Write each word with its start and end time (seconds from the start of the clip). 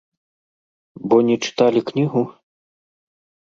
Бо 1.11 1.15
не 1.29 1.37
чыталі 1.49 1.85
кнігу? 1.93 2.21